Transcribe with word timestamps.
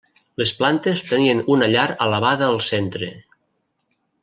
Les 0.41 0.53
plantes 0.61 1.03
tenien 1.09 1.43
una 1.57 1.67
llar 1.75 1.85
elevada 2.07 2.49
al 2.55 2.59
centre. 2.71 3.13